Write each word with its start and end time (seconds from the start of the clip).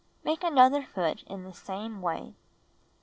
Make 0.23 0.43
another 0.43 0.81
foot 0.81 1.21
in 1.27 1.43
the 1.43 1.53
same 1.53 2.01
way. 2.01 2.33